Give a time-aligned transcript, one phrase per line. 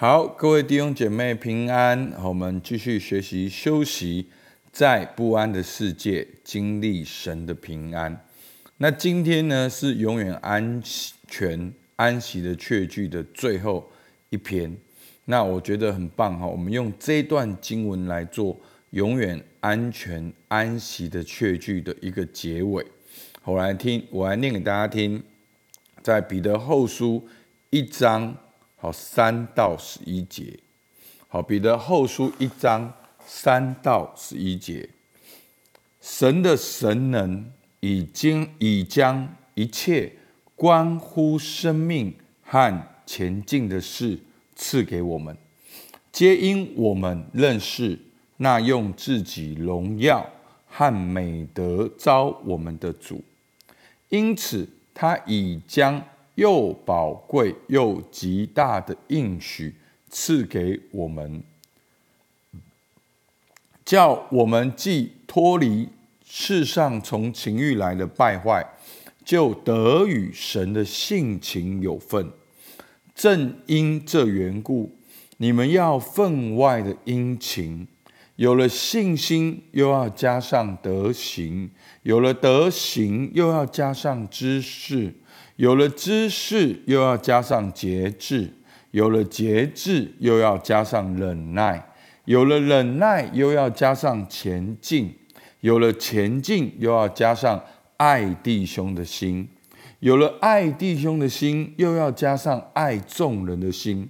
[0.00, 2.12] 好，各位弟兄姐妹平安。
[2.22, 4.28] 我们继续学习休息，
[4.70, 8.24] 在不安的世界经历神的平安。
[8.76, 10.80] 那今天呢，是永远安
[11.26, 13.90] 全安息的确句的最后
[14.30, 14.72] 一篇。
[15.24, 18.56] 那我觉得很棒哈，我们用这段经文来做
[18.90, 22.86] 永远安全安息的确句的一个结尾。
[23.42, 25.20] 我来听，我来念给大家听，
[26.04, 27.26] 在彼得后书
[27.70, 28.36] 一章
[28.78, 30.58] 好三到十一节。
[31.28, 32.92] 好，彼得后书一章
[33.26, 34.88] 三到十一节，
[36.00, 40.10] 神的神能已经已将一切
[40.56, 44.18] 关乎生命和前进的事。
[44.60, 45.36] 赐给我们，
[46.10, 47.96] 皆因我们认识
[48.38, 50.28] 那用自己荣耀
[50.66, 53.22] 和美德招我们的主，
[54.08, 56.04] 因此他已将
[56.38, 59.74] 又宝贵又极大的应许
[60.08, 61.42] 赐给我们，
[63.84, 65.88] 叫我们既脱离
[66.24, 68.64] 世上从情欲来的败坏，
[69.24, 72.30] 就得与神的性情有份。
[73.16, 74.94] 正因这缘故，
[75.38, 77.88] 你们要分外的殷勤。
[78.36, 81.68] 有了信心，又要加上德行；
[82.04, 85.10] 有了德行，又要加上知识；
[85.58, 88.44] 有了知识，又要加上节制；
[88.92, 91.82] 有了节制，又要加上忍耐；
[92.26, 95.08] 有了忍耐，又要加上前进；
[95.60, 97.60] 有了前进，又要加上
[97.96, 99.48] 爱弟兄的心。
[99.98, 104.08] 有了爱弟兄的心，又要加上爱众人的心。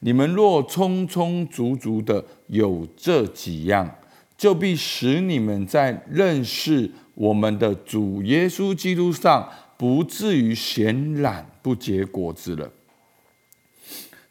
[0.00, 3.88] 你们若充充足足的有这几样，
[4.36, 12.70] 就必使你们在认识我们的主耶稣基督上，不至于闲懒不结果子了。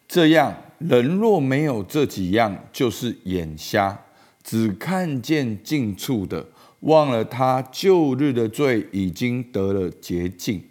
[0.07, 4.03] 这样，人若没有这几样，就是眼瞎，
[4.43, 6.47] 只看见近处的，
[6.81, 10.63] 忘了他旧日的罪已经得了洁净。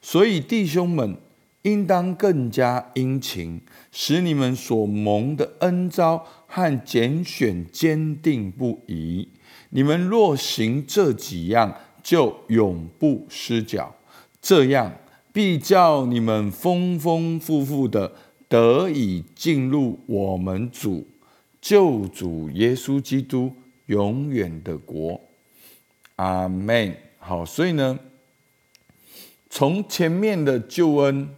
[0.00, 1.16] 所以弟兄们，
[1.62, 3.60] 应当更加殷勤，
[3.90, 9.28] 使你们所蒙的恩招和拣选坚定不移。
[9.70, 13.95] 你们若行这几样，就永不失脚。
[14.46, 14.92] 这样
[15.32, 18.12] 必叫你们丰丰富富的
[18.48, 21.04] 得以进入我们主
[21.60, 23.52] 救主耶稣基督
[23.86, 25.20] 永远的国。
[26.14, 26.96] 阿门。
[27.18, 27.98] 好，所以呢。
[29.50, 31.28] 从前面的救恩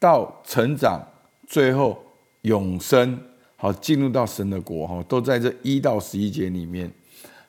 [0.00, 1.06] 到成长，
[1.46, 1.96] 最后
[2.42, 3.20] 永生，
[3.54, 6.90] 好进入到神的国，哈，都在这一到十一节里面。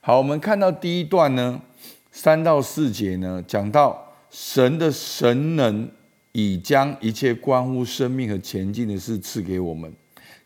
[0.01, 1.59] 好，我们看到第一段呢，
[2.11, 5.89] 三到四节呢，讲到神的神能
[6.31, 9.91] 已将一切关乎生命和前进的事赐给我们，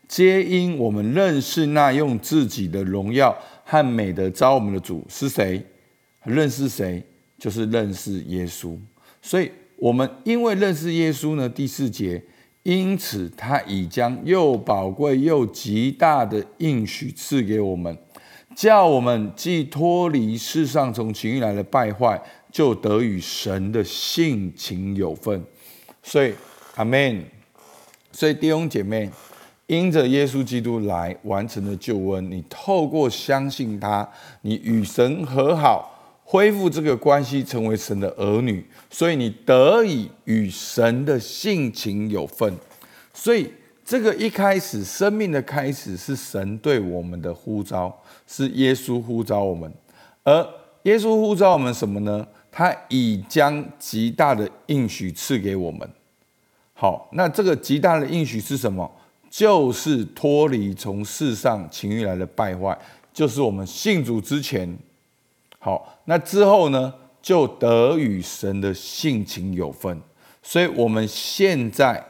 [0.08, 5.64] 皆因我们认识那用自己的荣耀和美德招我们的主是谁？
[6.24, 7.02] 认识谁？
[7.38, 8.76] 就是认识耶稣。
[9.20, 9.50] 所以。
[9.76, 12.22] 我们因为认识耶稣呢，第四节，
[12.62, 17.98] 因此他已将又宝贵又极大的应许赐给我们，
[18.54, 22.22] 叫我们既脱离世上从情欲来的败坏，
[22.54, 25.44] 就得与神的性情有份。
[26.04, 26.32] 所以，
[26.76, 27.24] 阿门。
[28.12, 29.10] 所以弟兄姐妹，
[29.66, 34.08] 因着耶稣基督来完成的救恩，你透过相信他，
[34.42, 35.90] 你与神和好。
[36.26, 42.56] 恢复这个关系，成为神的儿女，所以你得以与神的性情有份。
[43.12, 43.50] 所以
[43.84, 47.94] 这个一开始生命的开始是神对我们的呼召，
[48.26, 49.70] 是耶稣呼召我们。
[50.22, 50.48] 而
[50.84, 52.26] 耶稣呼召我们什么呢？
[52.56, 55.90] 他已将极大的应许赐给我们。
[56.72, 58.88] 好，那这个极大的应许是什么？
[59.28, 62.78] 就是脱离从世上情欲来的败坏，
[63.12, 64.78] 就是我们信主之前。
[65.58, 70.00] 好，那之后呢，就得与神的性情有份，
[70.40, 72.06] 所以我们现在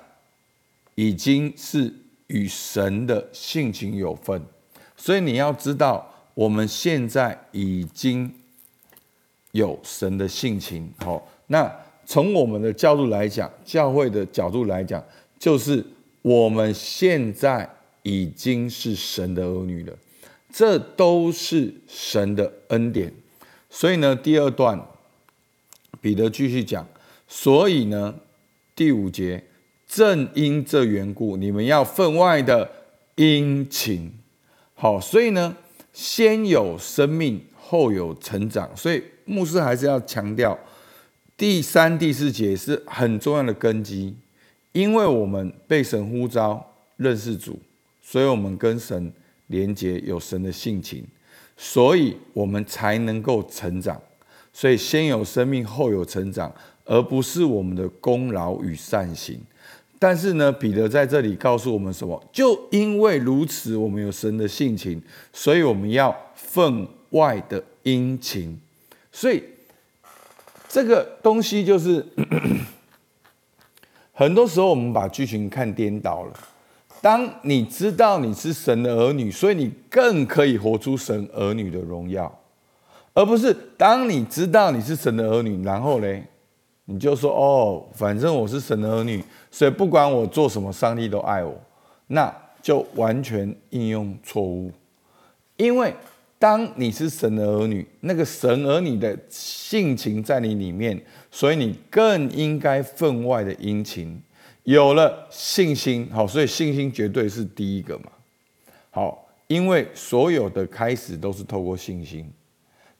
[0.94, 1.90] 已经是
[2.26, 4.42] 与神的性情有份，
[4.94, 8.34] 所以你要知道，我们现在已经
[9.54, 10.92] 有神的性情。
[10.98, 11.72] 好，那
[12.04, 15.02] 从我们的角度来讲，教会的角度来讲，
[15.38, 15.84] 就是
[16.22, 17.68] 我们现在
[18.02, 19.96] 已经是神的儿女了，
[20.52, 23.12] 这都是神的恩典。
[23.70, 24.80] 所以呢，第二段
[26.00, 26.86] 彼得继续讲，
[27.28, 28.14] 所以呢，
[28.74, 29.44] 第五节，
[29.86, 32.68] 正因这缘故，你们要分外的
[33.14, 34.12] 殷勤。
[34.74, 35.56] 好，所以呢，
[35.94, 38.68] 先有生命，后有成长。
[38.76, 40.58] 所以牧师还是要强调，
[41.36, 44.14] 第三、第四节是很重要的根基，
[44.72, 47.58] 因为我们被神呼召认识主，
[48.02, 49.12] 所以我们跟神
[49.46, 51.06] 连接，有神的性情，
[51.56, 53.98] 所以我们才能够成长。
[54.52, 56.52] 所以先有生命，后有成长，
[56.84, 59.40] 而不是我们的功劳与善行。
[59.98, 62.22] 但是呢，彼得在这里告诉我们什么？
[62.32, 65.00] 就因为如此，我们有神的性情，
[65.32, 68.60] 所以我们要分外的殷勤。
[69.10, 69.42] 所以
[70.68, 72.04] 这个东西就是，
[74.12, 76.32] 很多时候我们把剧情看颠倒了。
[77.00, 82.40] 当你知道你是神的儿女，所以你更可以活出神儿女的荣耀。
[83.12, 86.24] 而不是当你知道你是神的儿女，然后嘞，
[86.86, 91.58] 你就说哦，反正我是神的儿女，所以不管我做什么，上帝都爱我，
[92.08, 94.70] 那就完全应用错误。
[95.56, 95.94] 因为
[96.38, 104.20] 当你是神的儿女，那个神儿女的性情在你里面，所以你更应该分外的殷勤。
[104.64, 108.06] 有了信心，好，所以信心绝对是第一个嘛。
[108.90, 112.30] 好，因为所有的开始都是透过信心。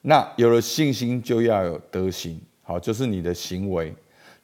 [0.02, 3.94] 那有了信心，就要有德行，好，就是你的行为。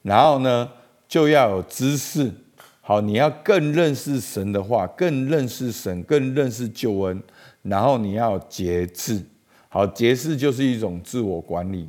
[0.01, 0.69] 然后呢，
[1.07, 2.31] 就要有知识，
[2.79, 7.21] 好，你要更认识神的话，更认识神，更认识救恩。
[7.63, 9.21] 然后你要节制，
[9.69, 11.87] 好，节制就是一种自我管理，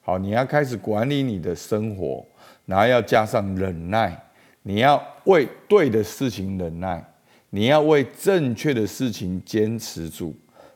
[0.00, 2.24] 好，你要开始管理你的生活，
[2.66, 4.16] 然后要加上忍耐，
[4.62, 7.04] 你要为对的事情忍耐，
[7.50, 10.32] 你要为正确的事情坚持住，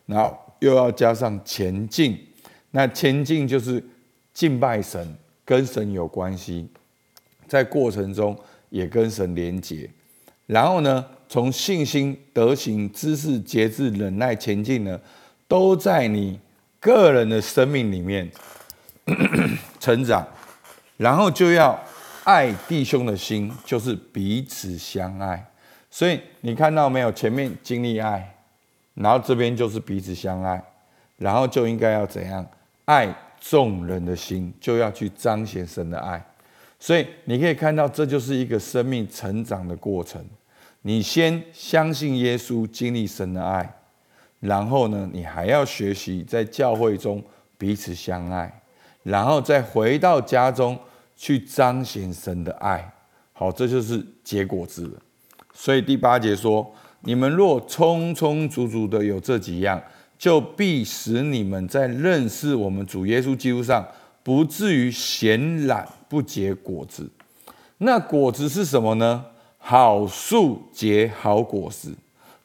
[0.07, 2.19] 然后又要加上前进。
[2.73, 3.81] 那前进就是
[4.33, 6.69] 敬拜神，跟神有关系，
[7.47, 8.39] 在过程中
[8.71, 9.89] 也跟神连结，
[10.47, 14.99] 然后呢，从信心、德行、知识、节制、忍耐前进呢，
[15.47, 16.41] 都在你
[16.81, 18.31] 个人的生命里面
[19.79, 20.27] 成长，
[20.97, 21.79] 然后就要
[22.25, 25.47] 爱弟兄的心，就是彼此相爱。
[25.91, 27.13] 所以你看到没有？
[27.13, 28.35] 前面经历爱，
[28.95, 30.63] 然后这边就是彼此相爱，
[31.19, 32.47] 然后就应该要怎样？
[32.87, 33.15] 爱
[33.45, 36.25] 众人的心，就要去彰显神的爱，
[36.79, 40.25] 所以你可以看到，这就是一个生命成长的过程。
[40.83, 43.69] 你先相信耶稣，经历神的爱，
[44.39, 47.21] 然后呢，你还要学习在教会中
[47.59, 48.63] 彼此相爱，
[49.03, 50.79] 然后再回到家中
[51.17, 52.95] 去彰显神的爱。
[53.33, 55.03] 好，这就是结果子了。
[55.53, 59.83] 所以第八节说：你们若充充足足的有这几样。
[60.23, 63.85] 就必使你们在认识我们主耶稣基督上，
[64.23, 67.11] 不至于闲懒不结果子。
[67.79, 69.25] 那果子是什么呢？
[69.59, 71.89] 好树结好果实。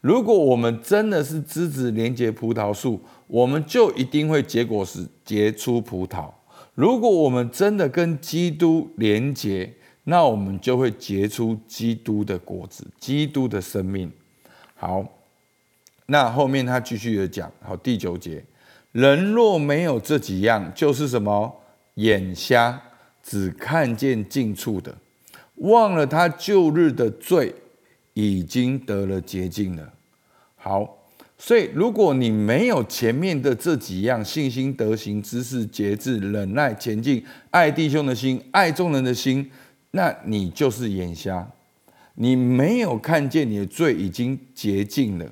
[0.01, 6.31] 如果我们真的是枝子连接葡萄树，我们就一定会结果实，结出葡萄。
[6.73, 9.71] 如果我们真的跟基督连接，
[10.05, 14.11] 那我们就会结出基督的果子，基督的生命。
[14.73, 15.05] 好。
[16.07, 18.43] 那后面他继续的讲，好第九节，
[18.93, 21.53] 人若没有这几样，就是什么
[21.95, 22.81] 眼瞎，
[23.21, 24.97] 只看见近处的，
[25.55, 27.53] 忘了他旧日的罪，
[28.13, 29.93] 已经得了洁净了。
[30.55, 30.97] 好，
[31.37, 37.21] 所以如果你没有前面的这几样信心、德行、知识、节制、忍耐、前进、
[37.51, 39.51] 爱弟兄的心、爱众人的心，
[39.91, 41.45] 那你就是眼瞎，
[42.15, 45.25] 你没有看见你的罪已经洁净了。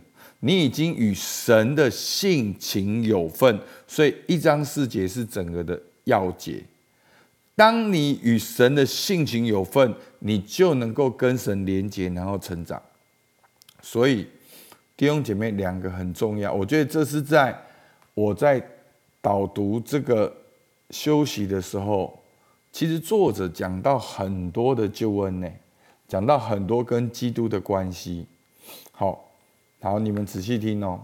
[0.46, 6.64] 你已经与神的性情有份，所以一章四节是整个的要节。
[7.56, 12.80] 当你与神的性情有份，你就能够跟神连接，然后成长。
[13.82, 14.28] 所以
[14.96, 17.60] 弟兄姐妹两个很重要，我觉得这是在
[18.14, 18.64] 我在
[19.22, 20.32] 导读这个
[20.92, 22.20] 休息的时候，
[22.72, 25.50] 其实作者讲到很多的救恩呢，
[26.08, 28.28] 讲到很多跟基督的关系。
[28.92, 29.24] 好。
[29.86, 31.00] 好，你们仔细听哦。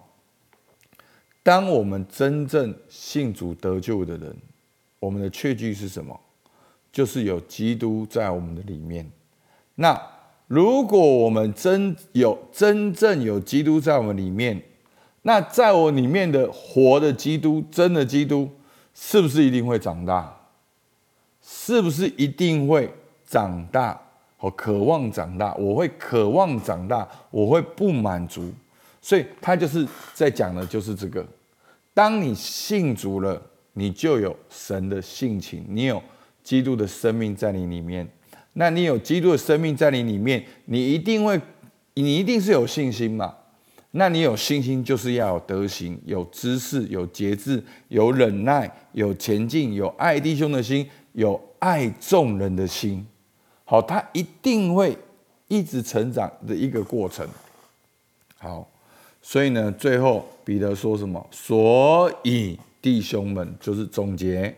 [1.43, 4.35] 当我们真正信主得救的人，
[4.99, 6.19] 我们的确据是什么？
[6.91, 9.07] 就是有基督在我们的里面。
[9.75, 10.01] 那
[10.47, 14.59] 如果我们真有真正有基督在我们里面，
[15.21, 18.49] 那在我里面的活的基督，真的基督，
[18.95, 20.35] 是不是一定会长大？
[21.39, 22.91] 是不是一定会
[23.27, 24.01] 长大？
[24.39, 28.51] 我渴望长大，我会渴望长大，我会不满足。
[29.01, 31.25] 所以他就是在讲的，就是这个：
[31.93, 33.41] 当你信主了，
[33.73, 36.01] 你就有神的性情，你有
[36.43, 38.07] 基督的生命在你里面。
[38.53, 41.39] 那你有基督的生命在你里面，你一定会，
[41.93, 43.33] 你一定是有信心嘛？
[43.91, 53.05] 那你有信心，就是要有德行，有知识，有节制，有忍耐，有前进，有爱弟兄的心，有爱众人的心。
[53.65, 54.97] 好，他一定会
[55.47, 57.27] 一直成长的一个过程。
[58.37, 58.69] 好，
[59.21, 61.25] 所以呢，最后彼得说什么？
[61.29, 64.55] 所以弟兄们，就是总结，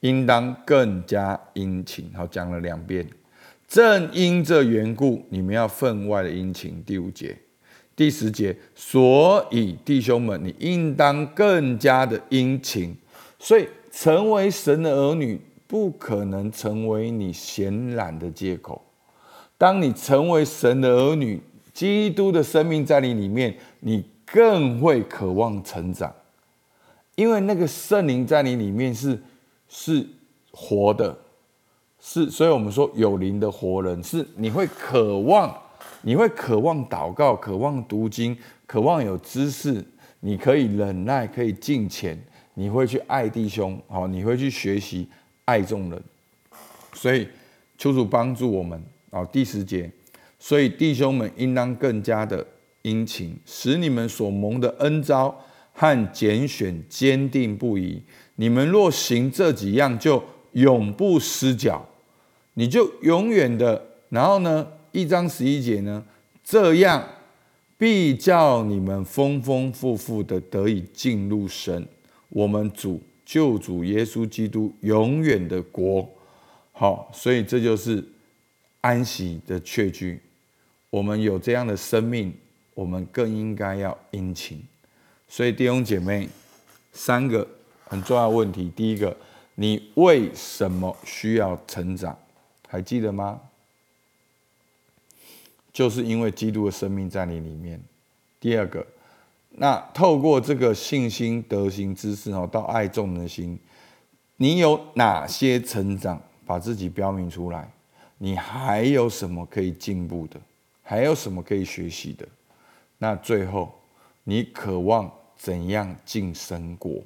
[0.00, 2.10] 应当更加殷勤。
[2.14, 3.08] 好，讲了两遍。
[3.68, 6.82] 正因这缘故，你们要分外的殷勤。
[6.84, 7.36] 第五节、
[7.94, 12.96] 第十节，所以弟兄们，你应当更加的殷勤。
[13.38, 18.82] 所以，成为神的儿女，不可能成为你闲懒的借口。
[19.58, 21.40] 当你成为神的儿女，
[21.76, 26.10] 基督的生命在你里面，你更会渴望成长，
[27.16, 29.22] 因为那个圣灵在你里面是
[29.68, 30.06] 是
[30.50, 31.14] 活的。
[32.00, 35.54] 是，所以我们说有灵的活人是你会渴望，
[36.00, 38.34] 你会渴望祷告，渴望读经，
[38.66, 39.84] 渴望有知识，
[40.20, 42.18] 你可以忍耐，可以敬虔，
[42.54, 45.06] 你会去爱弟兄，好，你会去学习
[45.44, 46.02] 爱众人。
[46.94, 47.28] 所以
[47.76, 49.90] 求主帮助我们，好，第十节，
[50.48, 52.46] 所以弟兄们应当更加的
[52.82, 55.36] 殷勤，使你们所蒙的恩招
[55.72, 58.00] 和拣选坚定不移。
[58.36, 60.22] 你们若行这几样，就
[60.52, 61.84] 永不失脚。
[62.54, 64.64] 你就永远的，然后呢？
[64.92, 66.04] 一章十一节呢？
[66.44, 67.04] 这样
[67.76, 71.88] 必叫你们丰丰富富的得以进入神，
[72.28, 76.08] 我们主救主耶稣基督永远的国。
[76.70, 78.04] 好，所以这就是
[78.80, 80.20] 安息的确据。
[80.96, 82.32] 我们有这样的生命，
[82.72, 84.64] 我们更应该要殷勤。
[85.28, 86.26] 所以弟兄姐妹，
[86.90, 87.46] 三个
[87.84, 89.14] 很重要问题：第一个，
[89.56, 92.16] 你为什么需要成长？
[92.66, 93.38] 还记得吗？
[95.70, 97.78] 就是因为基督的生命在你里面。
[98.40, 98.86] 第二个，
[99.50, 103.58] 那透过这个信心、德行、知识哦，到爱众的心，
[104.36, 106.18] 你有哪些成长？
[106.46, 107.70] 把自己标明出来。
[108.16, 110.40] 你还有什么可以进步的？
[110.88, 112.24] 还有什么可以学习的？
[112.96, 113.74] 那最后，
[114.22, 117.02] 你渴望怎样进神国？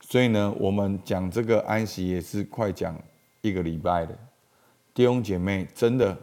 [0.00, 2.96] 所以呢，我们讲这个安息也是快讲
[3.40, 4.16] 一个礼拜的。
[4.94, 6.16] 弟兄姐妹，真的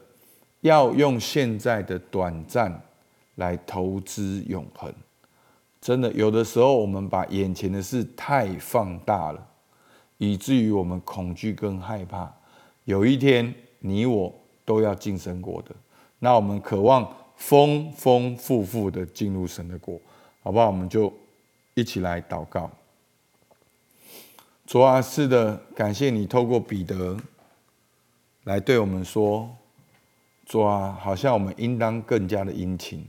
[0.62, 2.82] 要用现在的短暂
[3.36, 4.94] 来投资永恒。
[5.82, 9.48] 真的，有的时候我们把眼前的事太放大了，
[10.18, 12.34] 以至于我们恐惧跟害怕。
[12.86, 14.34] 有一天，你我
[14.64, 15.76] 都要进神国的，
[16.26, 20.02] 那我们渴望丰丰富富的进入神的国，
[20.42, 20.66] 好不好？
[20.66, 21.14] 我们就
[21.76, 22.68] 一起来祷告。
[24.66, 27.16] 主啊，是的，感谢你透过彼得。
[28.46, 29.48] 来对我们说，
[30.48, 33.06] 主啊，好像我们应当更加的殷勤，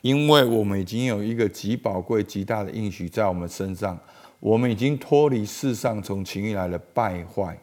[0.00, 3.96] 因为我们已经有一个极宝贵、极大的应许在我们身上。
[4.40, 7.56] 我们已经脱离世上从情欲来的败坏，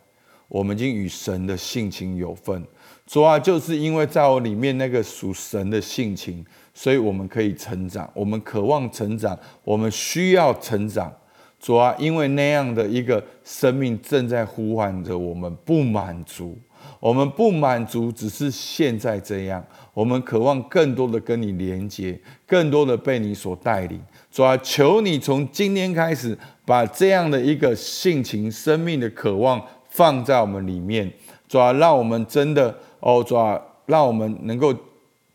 [0.48, 2.64] 我们已经与神的性情有份。
[3.06, 11.14] 主啊，就是因为在我里面那个属神的性情，所以我们可以成长，我们渴望成长，我们需要成长。
[11.60, 16.58] 主啊，因为那样的一个生命正在呼唤着我们，不满足。
[17.00, 19.64] 我们不满足，只是现在这样。
[19.94, 24.00] 我们渴望更多的跟你连接，更多的被你所带领。
[24.32, 29.62] 主啊，求你从今天开始，把这样的一个性情、生命的渴望
[29.98, 31.12] 放在我们里面。
[31.50, 34.72] 主啊，让我们真的哦，主啊，让我们能够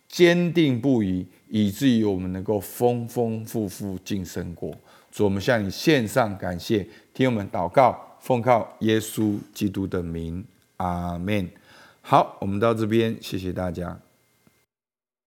[0.07, 4.73] 坚定不移，以至于我们能够丰丰富富进生过。
[5.11, 10.45] 主，我们向你献上感谢，听我们祷告，奉靠耶稣基督的名。
[10.77, 11.49] 阿门。
[12.01, 14.12] 好，我们到这边，谢谢大家。